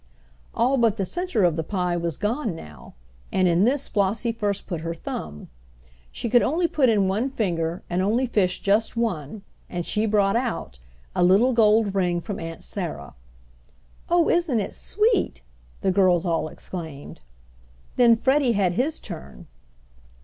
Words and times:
All 0.55 0.77
but 0.79 0.97
the 0.97 1.05
center 1.05 1.43
of 1.43 1.55
the 1.55 1.63
pie 1.63 1.95
was 1.95 2.17
gone 2.17 2.55
now, 2.55 2.95
and 3.31 3.47
in 3.47 3.65
this 3.65 3.87
Flossie 3.87 4.31
first 4.31 4.65
put 4.65 4.81
her 4.81 4.95
thumb. 4.95 5.47
She 6.11 6.27
could 6.27 6.41
only 6.41 6.67
put 6.67 6.89
in 6.89 7.07
one 7.07 7.29
finger 7.29 7.83
and 7.87 8.01
only 8.01 8.25
fish 8.25 8.61
just 8.61 8.97
one, 8.97 9.43
and 9.69 9.85
she 9.85 10.07
brought 10.07 10.35
out 10.35 10.79
a 11.15 11.23
little 11.23 11.53
gold 11.53 11.93
ring 11.93 12.19
from 12.19 12.39
Aunt 12.39 12.63
Sarah. 12.63 13.13
"Oh, 14.09 14.27
isn't 14.27 14.59
it 14.59 14.73
sweet!" 14.73 15.43
the 15.81 15.91
girls 15.91 16.25
all 16.25 16.47
exclaimed. 16.47 17.19
Then 17.95 18.15
Freddie 18.15 18.53
had 18.53 18.73
his 18.73 18.99
turn. 18.99 19.45